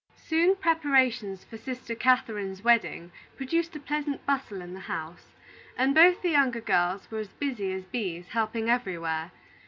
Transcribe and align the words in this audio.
Soon, 0.15 0.55
preparations 0.55 1.43
for 1.43 1.57
sister 1.59 1.93
Catharine's 1.93 2.63
wedding 2.63 3.11
produced 3.37 3.75
a 3.75 3.79
pleasant 3.79 4.25
bustle 4.25 4.59
in 4.59 4.73
the 4.73 4.79
house, 4.79 5.27
and 5.77 5.93
both 5.93 6.23
the 6.23 6.31
younger 6.31 6.59
girls 6.61 7.11
were 7.11 7.19
as 7.19 7.27
busy 7.33 7.71
as 7.71 7.83
bees, 7.85 8.29
helping 8.29 8.67
everywhere. 8.67 9.29